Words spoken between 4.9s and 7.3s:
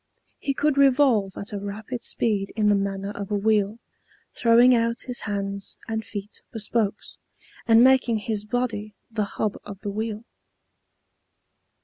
his hands and feet for spokes,